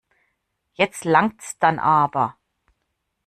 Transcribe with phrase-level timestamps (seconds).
[0.73, 2.35] Jetzt langts dann aber.